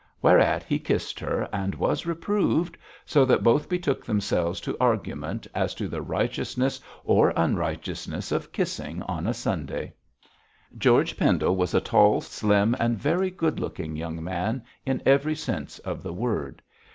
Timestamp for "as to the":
5.53-6.01